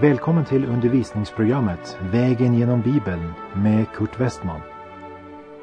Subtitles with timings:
[0.00, 4.60] Välkommen till undervisningsprogrammet Vägen genom Bibeln med Kurt Westman.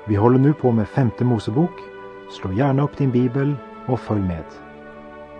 [0.08, 1.72] Vi håller nu på med femte Mosebok.
[2.42, 3.56] Slå gärna upp din bibel
[3.86, 4.46] och följ med.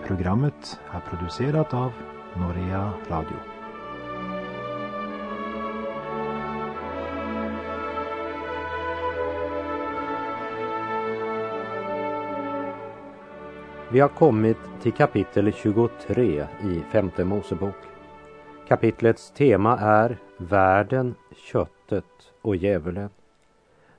[0.08, 1.92] Programmet är producerat av
[2.36, 3.59] Norea Radio.
[13.92, 17.76] Vi har kommit till kapitel 23 i femte Mosebok.
[18.68, 23.10] Kapitlets tema är världen, köttet och djävulen.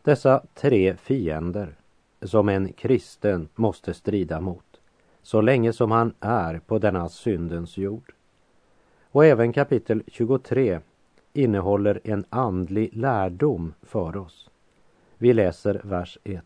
[0.02, 1.74] Dessa tre fiender
[2.22, 4.80] som en kristen måste strida mot
[5.22, 8.12] så länge som han är på denna syndens jord.
[9.10, 10.80] Och även kapitel 23
[11.32, 14.50] innehåller en andlig lärdom för oss.
[15.18, 16.44] Vi läser vers 1.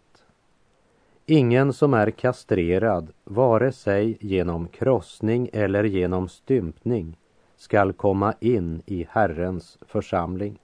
[1.27, 7.17] Ingen som är kastrerad, vare sig genom krossning eller genom stympning,
[7.57, 10.59] skall komma in i Herrens församling.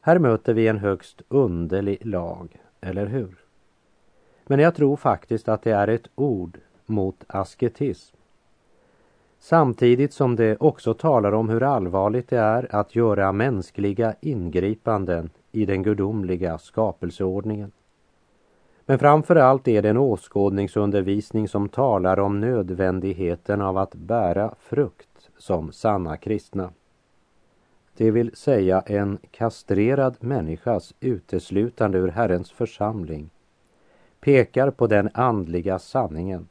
[0.00, 3.34] Här möter vi en högst underlig lag, eller hur?
[4.46, 8.16] Men jag tror faktiskt att det är ett ord mot asketism.
[9.38, 15.66] Samtidigt som det också talar om hur allvarligt det är att göra mänskliga ingripanden i
[15.66, 17.72] den gudomliga skapelseordningen.
[18.92, 25.30] Men framför allt är det en åskådningsundervisning som talar om nödvändigheten av att bära frukt
[25.38, 26.70] som sanna kristna.
[27.96, 33.30] Det vill säga en kastrerad människas uteslutande ur Herrens församling
[34.20, 36.48] pekar på den andliga sanningen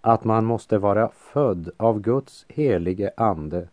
[0.00, 3.68] att man måste vara född av Guds helige ande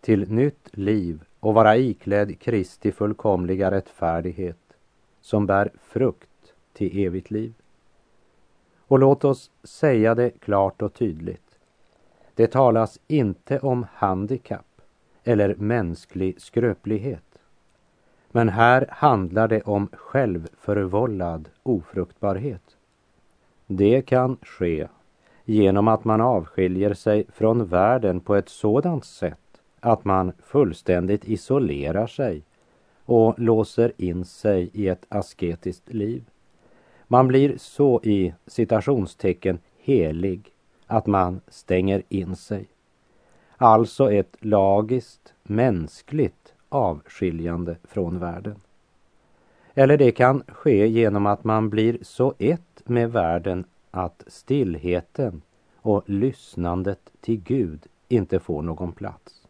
[0.00, 4.76] till nytt liv och vara iklädd Kristi fullkomliga rättfärdighet
[5.20, 6.29] som bär frukt
[6.72, 7.54] till evigt liv.
[8.78, 11.58] Och låt oss säga det klart och tydligt.
[12.34, 14.80] Det talas inte om handikapp
[15.24, 17.38] eller mänsklig skröplighet.
[18.30, 22.76] Men här handlar det om självförvållad ofruktbarhet.
[23.66, 24.88] Det kan ske
[25.44, 32.06] genom att man avskiljer sig från världen på ett sådant sätt att man fullständigt isolerar
[32.06, 32.42] sig
[33.04, 36.24] och låser in sig i ett asketiskt liv.
[37.12, 40.52] Man blir så i citationstecken helig
[40.86, 42.66] att man stänger in sig.
[43.56, 48.60] Alltså ett lagiskt, mänskligt avskiljande från världen.
[49.74, 55.42] Eller det kan ske genom att man blir så ett med världen att stillheten
[55.76, 59.46] och lyssnandet till Gud inte får någon plats.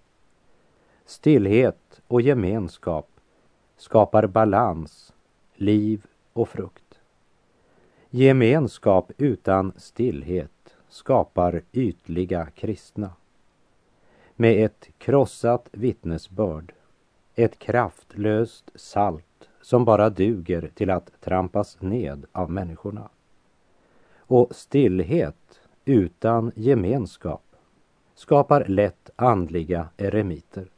[1.07, 3.09] Stillhet och gemenskap
[3.77, 5.13] skapar balans,
[5.55, 6.80] liv och frukt.
[8.13, 13.13] Gemenskap utan stillhet skapar ytliga kristna.
[14.37, 16.73] Med ett krossat vittnesbörd,
[17.35, 23.09] ett kraftlöst salt som bara duger till att trampas ned av människorna.
[24.19, 27.57] Och stillhet utan gemenskap
[28.15, 30.71] skapar lätt andliga eremiter.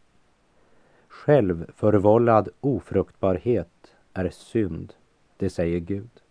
[1.09, 4.95] Självförvållad ofruktbarhet är synd,
[5.37, 6.22] det säger Gud.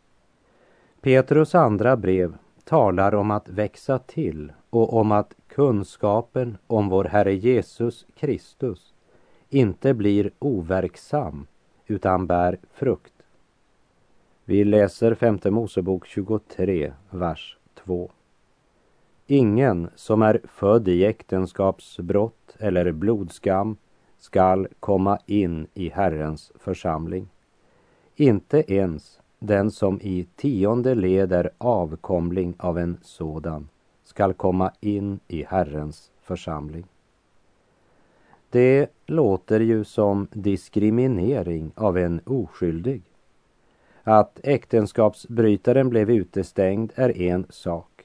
[1.01, 7.33] Petrus andra brev talar om att växa till och om att kunskapen om vår Herre
[7.33, 8.93] Jesus Kristus
[9.49, 11.47] inte blir overksam
[11.87, 13.13] utan bär frukt.
[14.45, 18.11] Vi läser femte Mosebok 23, vers 2.
[19.27, 23.77] Ingen som är född i äktenskapsbrott eller blodskam
[24.17, 27.27] skall komma in i Herrens församling.
[28.15, 33.67] Inte ens den som i tionde led är avkomling av en sådan
[34.03, 36.85] skall komma in i Herrens församling.
[38.49, 43.01] Det låter ju som diskriminering av en oskyldig.
[44.03, 48.03] Att äktenskapsbrytaren blev utestängd är en sak.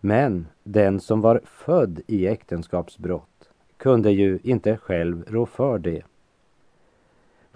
[0.00, 6.02] Men den som var född i äktenskapsbrott kunde ju inte själv rå för det.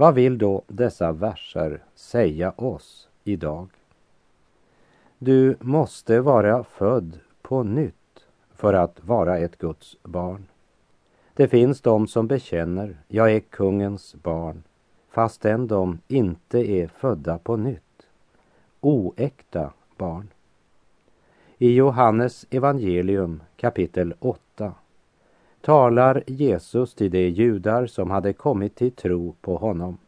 [0.00, 3.68] Vad vill då dessa verser säga oss idag?
[5.18, 10.46] Du måste vara född på nytt för att vara ett Guds barn.
[11.34, 14.62] Det finns de som bekänner, jag är kungens barn,
[15.10, 18.06] fastän de inte är födda på nytt.
[18.80, 20.28] Oäkta barn.
[21.58, 24.74] I Johannes evangelium kapitel 8
[25.60, 29.98] talar Jesus till de judar som hade kommit till tro på honom.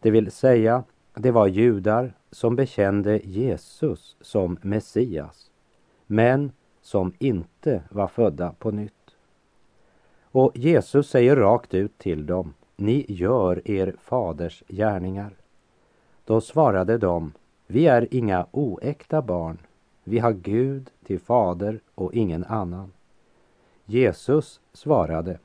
[0.00, 0.84] Det vill säga,
[1.14, 5.50] det var judar som bekände Jesus som Messias,
[6.06, 6.52] men
[6.82, 9.16] som inte var födda på nytt.
[10.22, 15.34] Och Jesus säger rakt ut till dem, ni gör er faders gärningar.
[16.24, 17.32] Då svarade de,
[17.66, 19.58] vi är inga oäkta barn,
[20.04, 22.92] vi har Gud till fader och ingen annan.
[23.86, 25.38] Jesus svarade,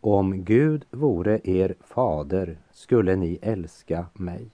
[0.00, 4.50] om Gud vore er fader skulle ni älska mig.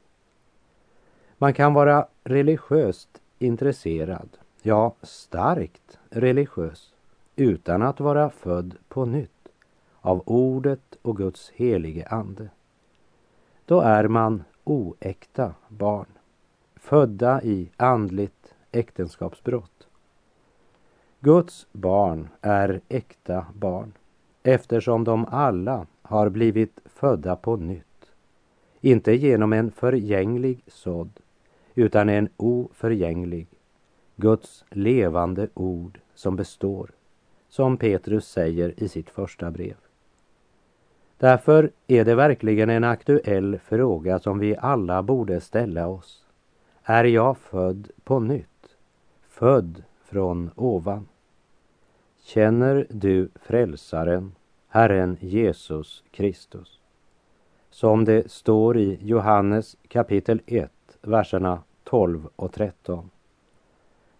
[1.38, 4.28] Man kan vara religiöst intresserad,
[4.62, 6.94] ja starkt religiös,
[7.37, 9.49] utan att vara född på nytt
[10.00, 12.49] av ordet och Guds helige ande.
[13.64, 16.06] Då är man oäkta barn,
[16.76, 19.80] födda i andligt äktenskapsbrott.
[21.22, 23.93] Guds barn är äkta barn
[24.43, 28.12] eftersom de alla har blivit födda på nytt.
[28.81, 31.20] Inte genom en förgänglig sådd
[31.75, 33.46] utan en oförgänglig,
[34.17, 36.90] Guds levande ord som består,
[37.49, 39.76] som Petrus säger i sitt första brev.
[41.19, 46.25] Därför är det verkligen en aktuell fråga som vi alla borde ställa oss.
[46.82, 48.76] Är jag född på nytt?
[49.28, 51.08] Född från ovan?
[52.22, 54.32] Känner du frälsaren,
[54.68, 56.80] Herren Jesus Kristus?
[57.70, 60.70] Som det står i Johannes kapitel 1,
[61.02, 63.10] verserna 12 och 13.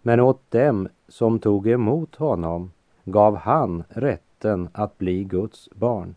[0.03, 2.73] Men åt dem som tog emot honom
[3.05, 6.15] gav han rätten att bli Guds barn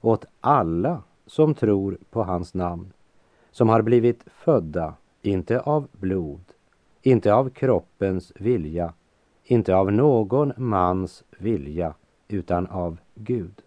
[0.00, 2.92] åt alla som tror på hans namn,
[3.50, 6.44] som har blivit födda, inte av blod,
[7.02, 8.92] inte av kroppens vilja,
[9.44, 11.94] inte av någon mans vilja,
[12.28, 13.62] utan av Gud.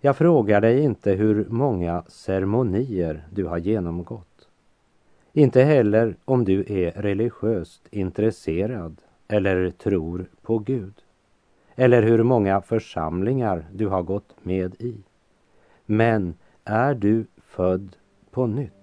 [0.00, 4.48] Jag frågar dig inte hur många ceremonier du har genomgått.
[5.32, 8.96] Inte heller om du är religiöst intresserad
[9.28, 10.94] eller tror på Gud
[11.80, 14.94] eller hur många församlingar du har gått med i.
[15.86, 16.34] Men
[16.64, 17.96] är du född
[18.30, 18.77] på nytt?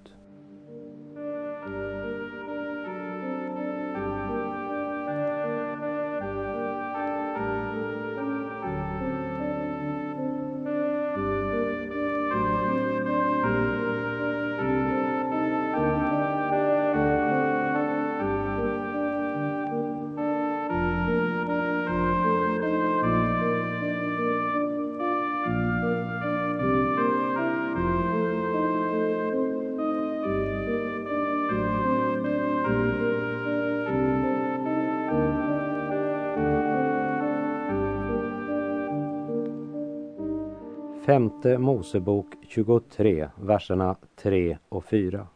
[41.05, 45.27] Femte Mosebok 23, verserna 3 och 4.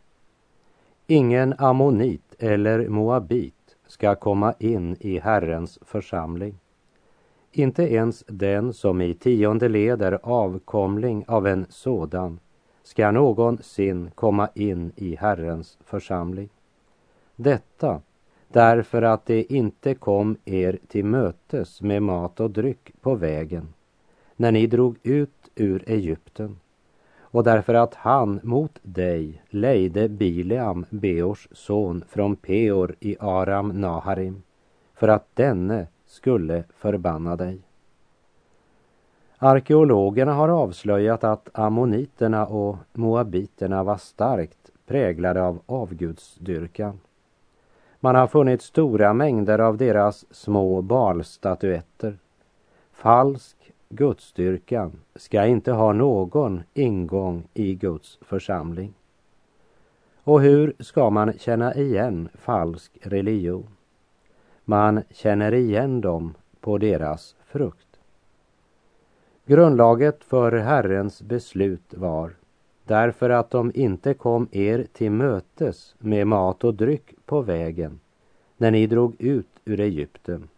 [1.08, 6.56] Ingen ammonit eller moabit ska komma in i Herrens församling.
[7.52, 12.40] Inte ens den som i tionde led är avkomling av en sådan
[12.84, 16.50] ska någonsin komma in i Herrens församling.
[17.36, 18.02] Detta
[18.48, 23.74] därför att det inte kom er till mötes med mat och dryck på vägen
[24.40, 26.60] när ni drog ut ur Egypten
[27.32, 34.44] och därför att han mot dig lejde Bileam, Beors son, från Peor i Aram Naharim
[34.94, 37.60] för att denne skulle förbanna dig.
[39.38, 47.00] Arkeologerna har avslöjat att ammoniterna och moabiterna var starkt präglade av avgudsdyrkan.
[48.00, 52.18] Man har funnit stora mängder av deras små balstatyetter,
[52.92, 53.59] falsk
[53.92, 58.94] Gudsstyrkan ska inte ha någon ingång i Guds församling.
[60.24, 63.68] Och hur ska man känna igen falsk religion?
[64.66, 68.00] Man känner igen dem på deras frukt.
[69.46, 72.36] Grundlaget för Herrens beslut var
[72.86, 78.00] därför att de inte kom er till mötes med mat och dryck på vägen
[78.58, 80.50] när ni drog ut ur Egypten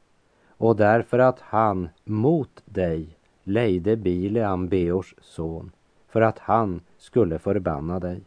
[0.48, 3.18] och därför att han mot dig
[3.54, 5.72] lejde Bileam Beors son
[6.08, 8.22] för att han skulle förbanna dig.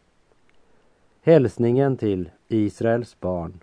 [1.21, 3.59] Hälsningen till Israels barn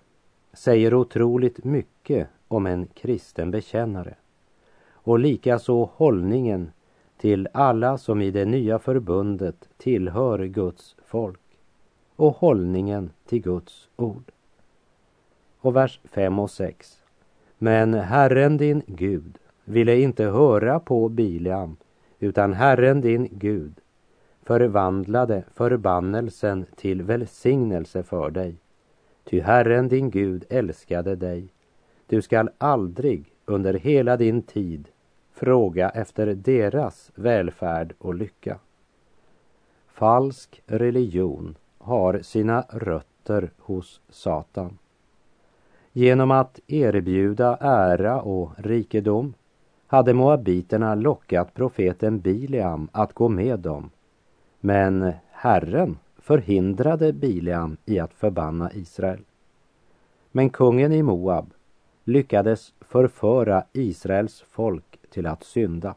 [0.53, 4.15] säger otroligt mycket om en kristen bekännare
[4.91, 6.71] och likaså hållningen
[7.17, 11.39] till alla som i det nya förbundet tillhör Guds folk
[12.15, 14.31] och hållningen till Guds ord.
[15.59, 17.03] Och vers 5 och 6.
[17.57, 21.75] Men Herren din Gud ville inte höra på Bileam,
[22.19, 23.73] utan Herren din Gud
[24.43, 28.55] förvandlade förbannelsen till välsignelse för dig.
[29.23, 31.47] Ty Herren din Gud älskade dig.
[32.07, 34.87] Du skall aldrig under hela din tid
[35.33, 38.59] fråga efter deras välfärd och lycka.
[39.87, 44.77] Falsk religion har sina rötter hos Satan.
[45.91, 49.33] Genom att erbjuda ära och rikedom
[49.93, 53.89] hade moabiterna lockat profeten Bileam att gå med dem.
[54.59, 59.19] Men Herren förhindrade Bileam i att förbanna Israel.
[60.31, 61.53] Men kungen i Moab
[62.03, 65.95] lyckades förföra Israels folk till att synda.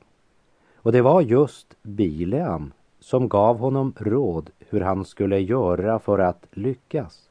[0.76, 6.46] Och det var just Bileam som gav honom råd hur han skulle göra för att
[6.50, 7.30] lyckas.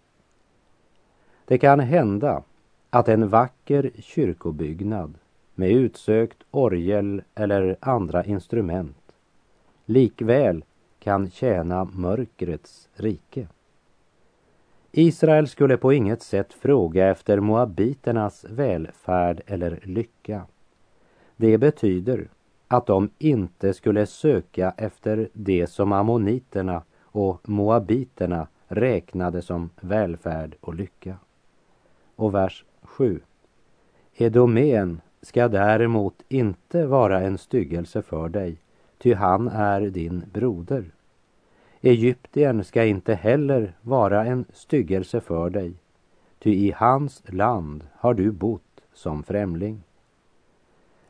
[1.45, 2.43] Det kan hända
[2.89, 5.13] att en vacker kyrkobyggnad
[5.55, 9.05] med utsökt orgel eller andra instrument
[9.85, 10.63] likväl
[10.99, 13.47] kan tjäna mörkrets rike.
[14.91, 20.45] Israel skulle på inget sätt fråga efter moabiternas välfärd eller lycka.
[21.37, 22.29] Det betyder
[22.67, 30.75] att de inte skulle söka efter det som ammoniterna och moabiterna räknade som välfärd och
[30.75, 31.17] lycka.
[32.15, 33.19] Och vers 7.
[34.13, 38.57] Edomén ska däremot inte vara en styggelse för dig,
[38.97, 40.85] ty han är din broder.
[41.81, 45.73] Egyptien ska inte heller vara en styggelse för dig,
[46.39, 49.83] ty i hans land har du bott som främling.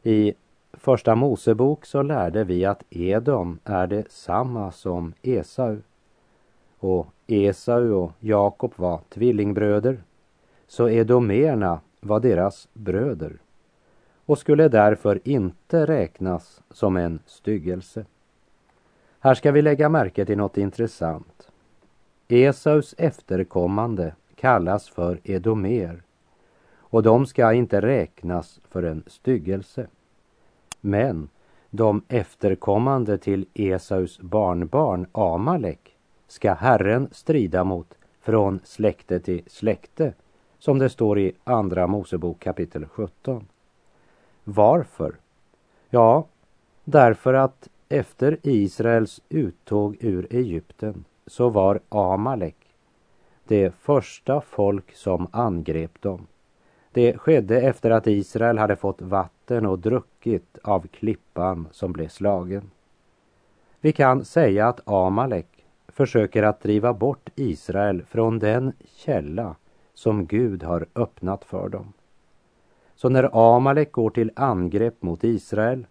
[0.03, 0.33] I
[0.73, 5.77] Första Mosebok så lärde vi att Edom är detsamma som Esau.
[6.79, 10.03] Och Esau och Jakob var tvillingbröder,
[10.67, 13.37] så edomerna var deras bröder
[14.25, 18.05] och skulle därför inte räknas som en styggelse.
[19.19, 21.49] Här ska vi lägga märke till något intressant.
[22.27, 26.01] Esaus efterkommande kallas för edomer
[26.77, 29.87] och de ska inte räknas för en styggelse.
[30.81, 31.29] Men
[31.69, 35.95] de efterkommande till Esaus barnbarn Amalek
[36.27, 40.13] ska Herren strida mot från släkte till släkte,
[40.59, 43.47] som det står i Andra Mosebok kapitel 17.
[44.47, 45.15] Varför?
[45.89, 46.27] Ja,
[46.83, 52.55] därför att efter Israels uttåg ur Egypten så var Amalek
[53.47, 56.27] det första folk som angrep dem.
[56.91, 62.71] Det skedde efter att Israel hade fått vatten och druckit av klippan som blev slagen.
[63.81, 69.55] Vi kan säga att Amalek försöker att driva bort Israel från den källa
[69.93, 71.93] som Gud har öppnat för dem.
[72.95, 75.85] Så när Amalek går till angrepp mot Israel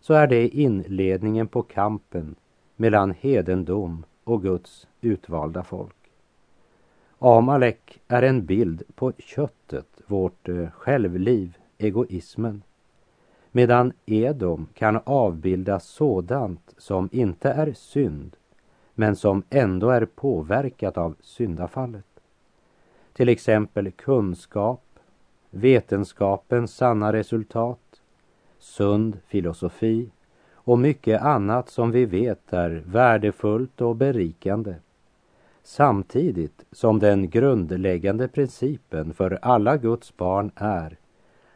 [0.00, 2.34] så är det inledningen på kampen
[2.76, 5.96] mellan hedendom och Guds utvalda folk.
[7.18, 12.62] Amalek är en bild på köttet, vårt eh, självliv, egoismen.
[13.52, 18.36] Medan Edom kan avbilda sådant som inte är synd,
[18.94, 22.20] men som ändå är påverkat av syndafallet.
[23.12, 24.85] Till exempel kunskap,
[25.56, 28.00] vetenskapens sanna resultat,
[28.58, 30.10] sund filosofi
[30.54, 34.74] och mycket annat som vi vet är värdefullt och berikande.
[35.62, 40.98] Samtidigt som den grundläggande principen för alla Guds barn är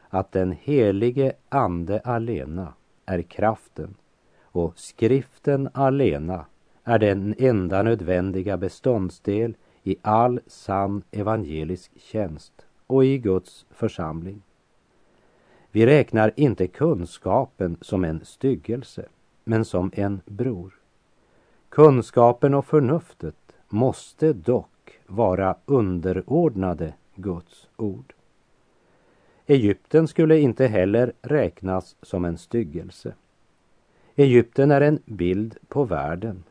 [0.09, 2.73] att den helige Ande alena
[3.07, 3.95] är kraften
[4.43, 6.45] och skriften alena
[6.85, 14.43] är den enda nödvändiga beståndsdel i all sann evangelisk tjänst och i Guds församling.
[15.71, 19.05] Vi räknar inte kunskapen som en styggelse,
[19.45, 20.75] men som en bror.
[21.69, 23.37] Kunskapen och förnuftet
[23.69, 28.13] måste dock vara underordnade Guds ord.
[29.47, 33.15] Egypten skulle inte heller räknas som en styggelse.
[34.17, 36.43] Egypten är en bild på världen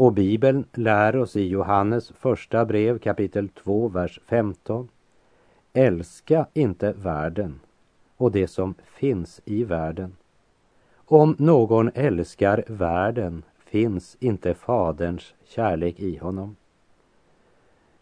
[0.00, 4.88] och Bibeln lär oss i Johannes första brev kapitel 2, vers 15.
[5.72, 7.60] Älska inte världen
[8.16, 10.16] och det som finns i världen.
[10.94, 16.56] Om någon älskar världen finns inte Faderns kärlek i honom.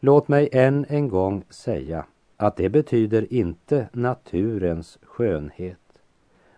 [0.01, 2.05] Låt mig än en gång säga
[2.37, 6.03] att det betyder inte naturens skönhet.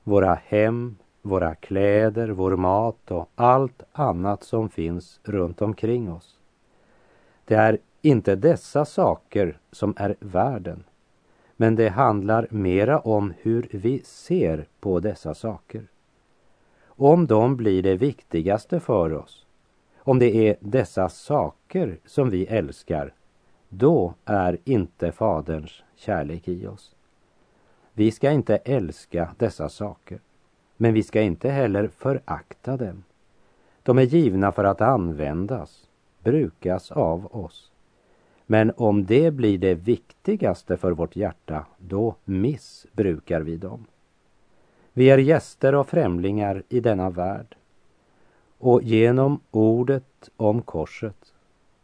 [0.03, 6.39] Våra hem, våra kläder, vår mat och allt annat som finns runt omkring oss.
[7.45, 10.85] Det är inte dessa saker som är världen,
[11.61, 15.87] men det handlar mera om hur vi ser på dessa saker.
[16.85, 19.47] Om de blir det viktigaste för oss,
[19.99, 23.15] om det är dessa saker som vi älskar,
[23.69, 26.97] då är inte Faderns kärlek i oss.
[27.93, 30.21] Vi ska inte älska dessa saker,
[30.77, 33.05] men vi ska inte heller förakta dem.
[33.83, 35.89] De är givna för att användas,
[36.23, 37.70] brukas av oss.
[38.51, 43.87] Men om det blir det viktigaste för vårt hjärta, då missbrukar vi dem.
[44.93, 47.57] Vi är gäster och främlingar i denna värld.
[48.59, 51.33] Och genom ordet om korset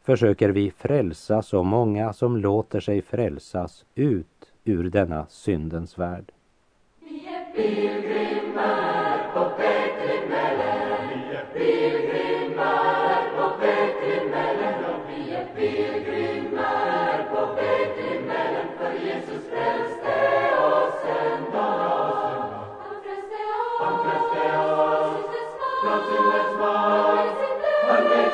[0.03, 6.33] försöker vi frälsa så många som låter sig frälsas ut ur denna syndens värld.
[7.01, 11.11] Vi är pilgrimer på Petrimellen.
[11.55, 12.06] Vi är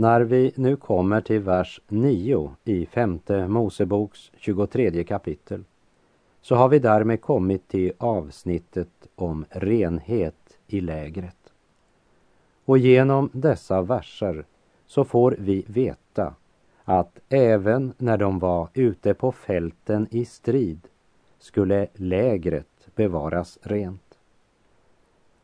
[0.00, 5.64] När vi nu kommer till vers 9 i femte Moseboks 23 kapitel
[6.40, 11.52] så har vi därmed kommit till avsnittet om renhet i lägret.
[12.64, 14.44] Och genom dessa verser
[14.86, 16.07] så får vi veta
[16.90, 20.88] att även när de var ute på fälten i strid
[21.38, 24.18] skulle lägret bevaras rent.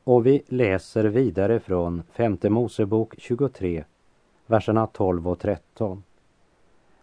[0.04, 3.84] Och vi läser vidare från femte Mosebok 23,
[4.46, 6.02] verserna 12 och 13.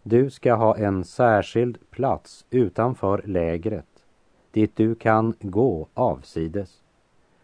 [0.04, 4.04] Du ska ha en särskild plats utanför lägret,
[4.52, 6.84] dit du kan gå avsides.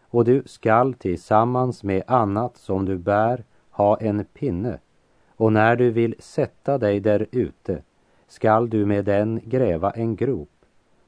[0.10, 4.80] Och du skall tillsammans med annat som du bär ha en pinne,
[5.38, 7.82] och när du vill sätta dig där ute
[8.28, 10.50] skall du med den gräva en grop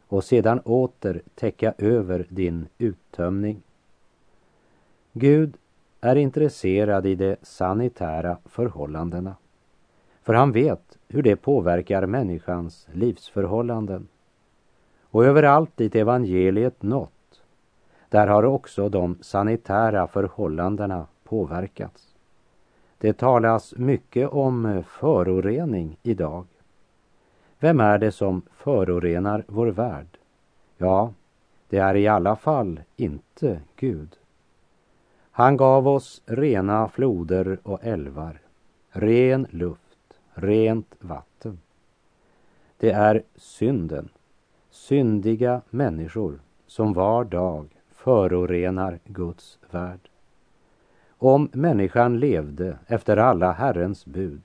[0.08, 3.62] och sedan åter täcka över din uttömning.
[5.14, 5.58] Gud
[6.02, 9.36] är intresserad i de sanitära förhållandena.
[10.22, 14.08] För han vet hur det påverkar människans livsförhållanden.
[15.12, 17.42] Och överallt dit evangeliet nått,
[18.10, 22.09] där har också de sanitära förhållandena påverkats.
[23.02, 26.46] Det talas mycket om förorening idag.
[27.60, 30.18] Vem är det som förorenar vår värld?
[30.78, 31.14] Ja,
[31.70, 34.18] det är i alla fall inte Gud.
[35.32, 38.42] Han gav oss rena floder och älvar,
[38.90, 41.60] ren luft, rent vatten.
[42.78, 44.10] Det är synden,
[44.70, 50.10] syndiga människor som var dag förorenar Guds värld.
[51.22, 54.42] Om människan levde efter alla Herrens bud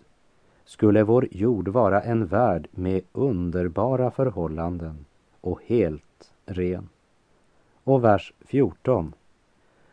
[0.64, 5.04] skulle vår jord vara en värld med underbara förhållanden
[5.40, 6.88] och helt ren.
[7.84, 9.12] Och vers 14.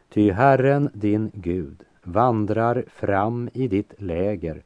[0.09, 4.63] Ty Herren din Gud vandrar fram i ditt läger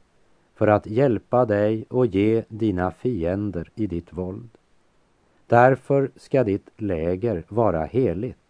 [0.54, 4.48] för att hjälpa dig och ge dina fiender i ditt våld.
[5.46, 8.45] Därför ska ditt läger vara heligt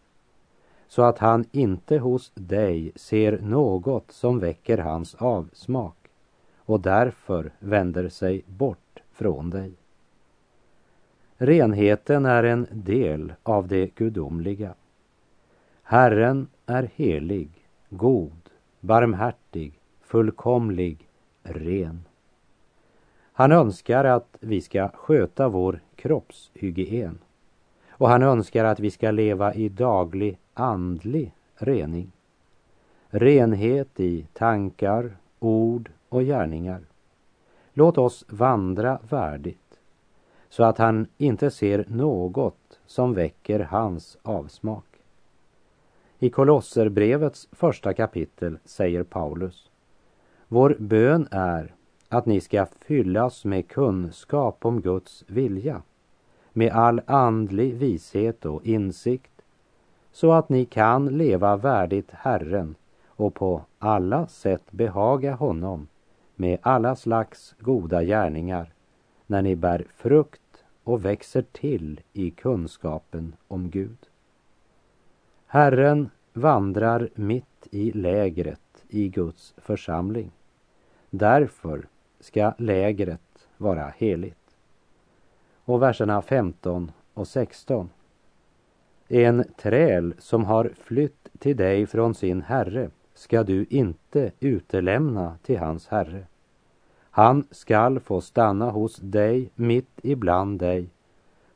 [0.89, 5.97] så att han inte hos dig ser något som väcker hans avsmak
[6.57, 9.73] och därför vänder sig bort från dig.
[11.37, 14.75] Renheten är en del av det gudomliga.
[15.83, 17.51] Herren är helig,
[17.91, 21.09] god, barmhärtig, fullkomlig,
[21.43, 22.05] ren.
[23.33, 27.19] Han önskar att vi ska sköta vår kroppshygien
[27.91, 32.13] och han önskar att vi ska leva i daglig andlig rening.
[33.09, 36.81] Renhet i tankar, ord och gärningar.
[37.73, 39.81] Låt oss vandra värdigt
[40.49, 44.85] så att han inte ser något som väcker hans avsmak.
[46.19, 49.71] I Kolosserbrevets första kapitel säger Paulus
[50.49, 51.75] Vår bön är
[52.09, 55.83] att ni ska fyllas med kunskap om Guds vilja
[56.53, 59.36] med all andlig vishet och insikt
[60.17, 62.75] så att ni kan leva värdigt Herren
[63.07, 65.89] och på alla sätt behaga honom
[66.35, 68.73] med alla slags goda gärningar
[69.27, 73.99] när ni bär frukt och växer till i kunskapen om Gud.
[75.47, 80.31] Herren vandrar mitt i lägret i Guds församling.
[81.11, 81.87] Därför
[82.21, 84.57] ska lägret vara heligt.
[85.65, 87.91] Och verserna 15 och 16.
[89.09, 95.59] En träl som har flytt till dig från sin herre ska du inte utelämna till
[95.59, 96.25] hans herre.
[97.11, 100.89] Han skall få stanna hos dig mitt ibland dig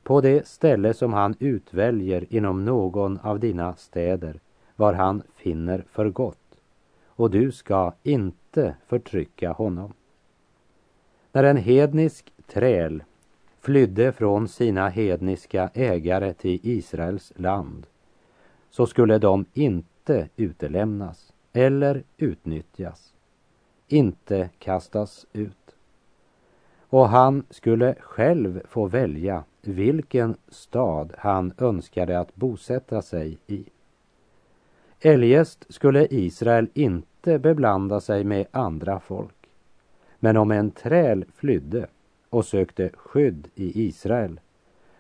[0.03, 4.41] på det ställe som han utväljer inom någon av dina städer
[4.77, 6.37] var han finner för gott
[7.07, 9.93] och du ska inte förtrycka honom.
[11.33, 13.03] När en hednisk träl
[13.61, 17.87] flydde från sina hedniska ägare till Israels land
[18.71, 23.15] så skulle de inte utelämnas eller utnyttjas,
[23.89, 25.77] inte kastas ut.
[26.79, 33.65] Och han skulle själv få välja vilken stad han önskade att bosätta sig i.
[35.01, 39.49] Eljest skulle Israel inte beblanda sig med andra folk.
[40.19, 41.87] Men om en träl flydde
[42.31, 44.41] och sökte skydd i Israel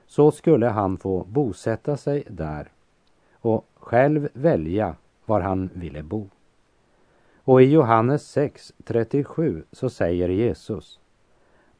[0.06, 2.68] så skulle han få bosätta sig där
[3.32, 6.28] och själv välja var han ville bo.
[7.44, 11.00] Och i Johannes 6.37 så säger Jesus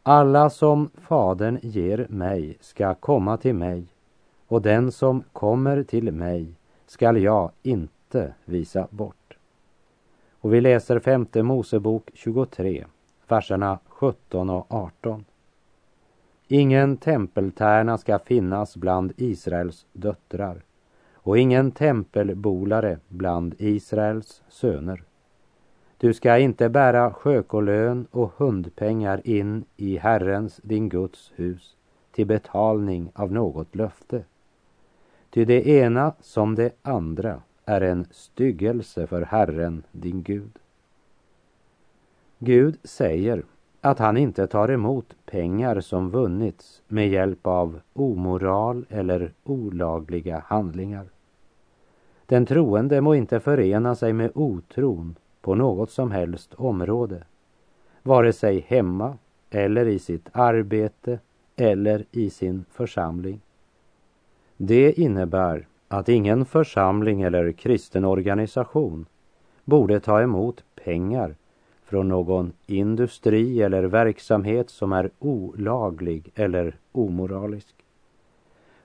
[0.02, 3.86] Alla som Fadern ger mig ska komma till mig
[4.46, 6.54] och den som kommer till mig
[6.86, 9.36] skall jag inte visa bort.
[10.40, 12.86] Och vi läser femte Mosebok 23,
[13.28, 15.24] verserna 17 och 18.
[16.52, 20.62] Ingen tempeltärna ska finnas bland Israels döttrar
[21.14, 25.02] och ingen tempelbolare bland Israels söner.
[25.98, 31.76] Du ska inte bära sjökolön och hundpengar in i Herrens, din Guds hus
[32.12, 34.24] till betalning av något löfte.
[35.30, 40.58] Ty det ena som det andra är en styggelse för Herren, din Gud.
[42.38, 43.42] Gud säger
[43.80, 51.06] att han inte tar emot pengar som vunnits med hjälp av omoral eller olagliga handlingar.
[52.26, 57.22] Den troende må inte förena sig med otron på något som helst område,
[58.02, 59.18] vare sig hemma
[59.50, 61.18] eller i sitt arbete
[61.56, 63.40] eller i sin församling.
[64.56, 69.06] Det innebär att ingen församling eller kristen organisation
[69.64, 71.34] borde ta emot pengar
[71.90, 77.74] från någon industri eller verksamhet som är olaglig eller omoralisk.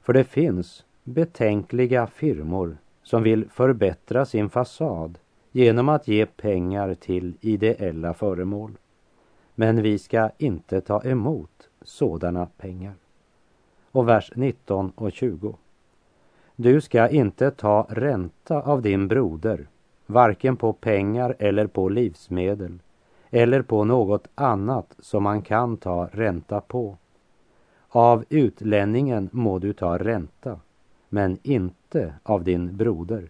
[0.02, 5.18] För det finns betänkliga firmor som vill förbättra sin fasad
[5.52, 8.72] genom att ge pengar till ideella föremål.
[9.56, 12.94] Men vi ska inte ta emot sådana pengar.
[13.92, 15.56] Och vers 19 och 20.
[16.56, 19.68] Du ska inte ta ränta av din broder,
[20.06, 22.80] varken på pengar eller på livsmedel,
[23.36, 26.98] eller på något annat som man kan ta ränta på.
[27.90, 30.60] Av utlänningen må du ta ränta,
[31.10, 33.30] men inte av din broder.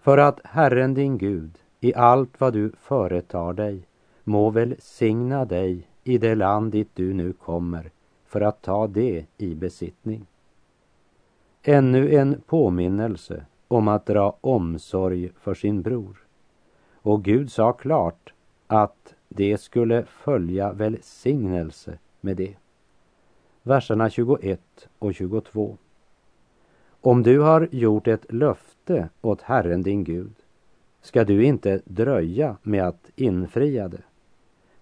[0.00, 3.86] För att Herren din Gud i allt vad du företar dig
[4.24, 7.90] må välsigna dig i det land dit du nu kommer
[8.26, 10.26] för att ta det i besittning.
[11.62, 16.16] Ännu en påminnelse om att dra omsorg för sin bror.
[17.02, 18.32] Och Gud sa klart
[18.66, 22.54] att det skulle följa välsignelse med det.
[23.62, 25.76] Verserna 21 och 22.
[27.00, 30.32] Om du har gjort ett löfte åt Herren din Gud
[31.00, 34.02] ska du inte dröja med att infria det.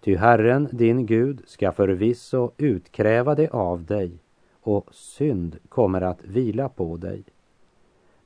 [0.00, 4.12] Ty Herren din Gud ska förvisso utkräva det av dig
[4.60, 7.22] och synd kommer att vila på dig.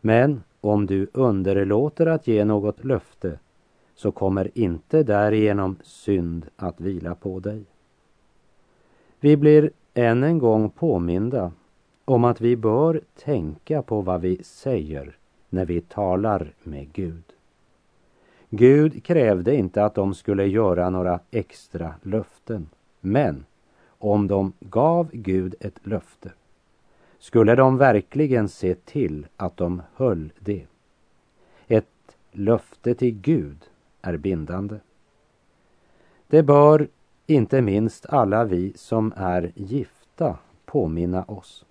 [0.00, 3.38] Men om du underlåter att ge något löfte
[3.94, 7.64] så kommer inte därigenom synd att vila på dig.
[9.20, 11.52] Vi blir än en gång påminda
[12.04, 15.16] om att vi bör tänka på vad vi säger
[15.48, 17.22] när vi talar med Gud.
[18.50, 22.68] Gud krävde inte att de skulle göra några extra löften.
[23.00, 23.44] Men
[23.86, 26.32] om de gav Gud ett löfte
[27.18, 30.66] skulle de verkligen se till att de höll det.
[31.68, 33.64] Ett löfte till Gud
[34.04, 34.76] är bindande.
[36.26, 36.88] Det bör
[37.26, 41.64] inte minst alla vi som är gifta påminna oss.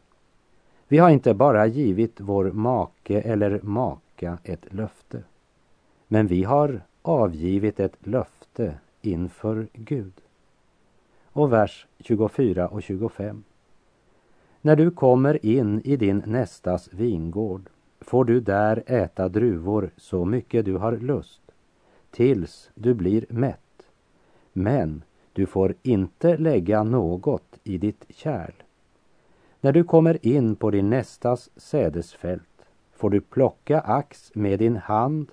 [0.88, 5.24] Vi har inte bara givit vår make eller maka ett löfte.
[6.08, 10.14] Men vi har avgivit ett löfte inför Gud.
[11.26, 13.44] Och vers 24 och 25.
[14.62, 17.70] När du kommer in i din nästas vingård
[18.02, 21.43] får du där äta druvor så mycket du har lust,
[22.14, 23.60] tills du blir mätt.
[24.54, 28.54] Men du får inte lägga något i ditt kärl.
[29.62, 35.32] När du kommer in på din nästas sädesfält får du plocka ax med din hand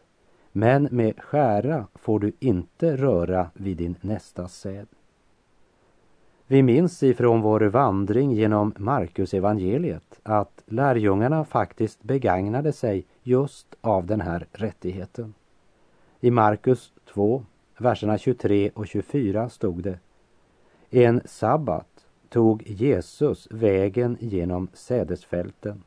[0.53, 4.87] men med skära får du inte röra vid din nästa säd.
[6.47, 14.07] Vi minns ifrån vår vandring genom Markus evangeliet att lärjungarna faktiskt begagnade sig just av
[14.07, 15.35] den här rättigheten.
[16.23, 17.45] I Markus 2,
[17.79, 19.99] verserna 23 och 24 stod det
[20.91, 25.83] En sabbat tog Jesus vägen genom sädesfälten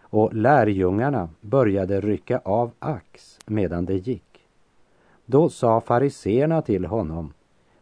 [0.00, 4.46] och lärjungarna började rycka av ax medan det gick.
[5.26, 7.32] Då sa fariseerna till honom,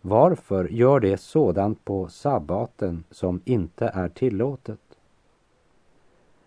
[0.01, 4.81] varför gör det sådant på sabbaten som inte är tillåtet?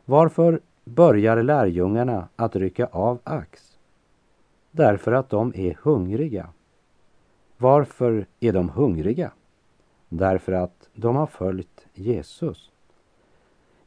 [0.05, 3.78] Varför börjar lärjungarna att rycka av ax?
[4.71, 6.49] Därför att de är hungriga.
[7.57, 9.31] Varför är de hungriga?
[10.09, 12.71] Därför att de har följt Jesus.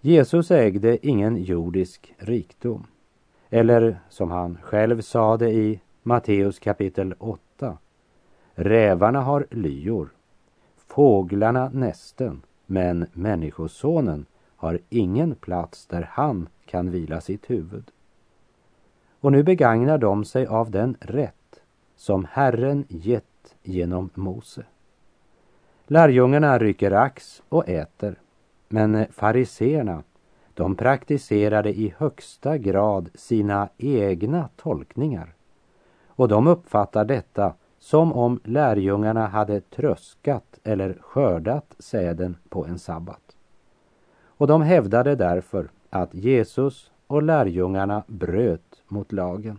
[0.00, 2.86] Jesus ägde ingen jordisk rikdom.
[3.50, 7.78] Eller som han själv sade i Matteus kapitel 8.
[8.54, 10.08] Rävarna har lyor,
[10.76, 17.84] fåglarna nästen, men Människosonen har ingen plats där han kan vila sitt huvud.
[19.22, 21.62] Och nu begagnar de sig av den rätt
[21.96, 24.64] som Herren gett genom Mose.
[25.86, 28.14] Lärjungarna rycker ax och äter.
[28.68, 30.02] Men fariseerna,
[30.54, 35.34] de praktiserade i högsta grad sina egna tolkningar.
[36.06, 43.36] Och de uppfattar detta som om lärjungarna hade tröskat eller skördat säden på en sabbat.
[44.24, 49.58] Och de hävdade därför att Jesus och lärjungarna bröt mot lagen.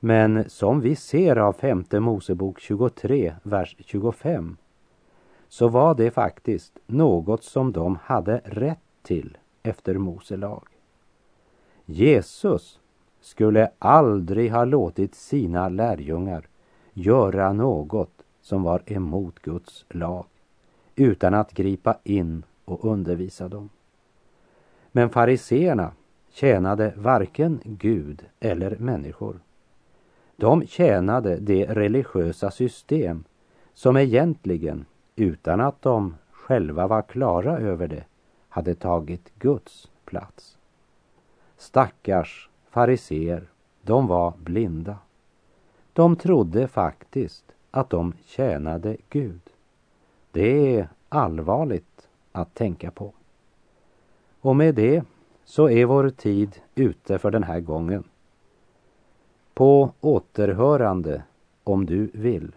[0.00, 4.56] Men som vi ser av femte Mosebok 23, vers 25
[5.48, 10.68] så var det faktiskt något som de hade rätt till efter Mose lag.
[11.84, 12.80] Jesus
[13.20, 16.48] skulle aldrig ha låtit sina lärjungar
[16.92, 20.26] göra något som var emot Guds lag
[20.96, 23.68] utan att gripa in och undervisa dem.
[24.92, 25.92] Men fariseerna
[26.30, 29.40] tjänade varken Gud eller människor.
[30.36, 33.24] De tjänade det religiösa system
[33.74, 34.84] som egentligen
[35.16, 38.04] utan att de själva var klara över det,
[38.48, 40.58] hade tagit Guds plats.
[41.56, 43.48] Stackars fariseer,
[43.82, 44.98] de var blinda.
[45.92, 49.40] De trodde faktiskt att de tjänade Gud.
[50.32, 53.12] Det är allvarligt att tänka på.
[54.40, 55.04] Och med det
[55.50, 58.04] så är vår tid ute för den här gången.
[59.54, 61.22] På återhörande
[61.64, 62.52] om du vill.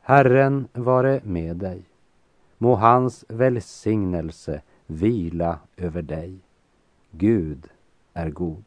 [0.00, 1.82] Herren vare med dig.
[2.58, 6.38] Må hans välsignelse vila över dig.
[7.10, 7.66] Gud
[8.12, 8.64] är god.